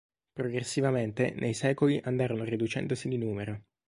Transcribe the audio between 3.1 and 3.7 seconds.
numero.